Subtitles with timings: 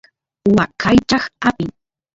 [0.57, 1.69] waqaychaq apin